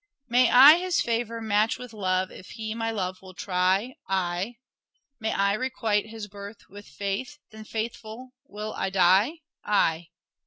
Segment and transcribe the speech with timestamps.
[0.27, 4.55] May I his favour match with love if he my love will try?— Ay.
[5.19, 7.37] May I requite his birth with faith?
[7.51, 10.07] Then faithful will I die?— Ay.